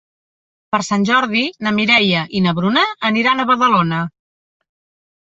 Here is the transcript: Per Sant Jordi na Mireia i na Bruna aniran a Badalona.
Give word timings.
Per 0.75 0.77
Sant 0.85 1.03
Jordi 1.09 1.43
na 1.67 1.73
Mireia 1.79 2.21
i 2.39 2.41
na 2.45 2.53
Bruna 2.61 2.87
aniran 3.11 3.45
a 3.45 3.47
Badalona. 3.51 4.01